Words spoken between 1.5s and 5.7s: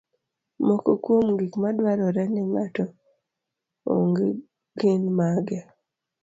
madwarore ni ng'ato ong'e gin mage?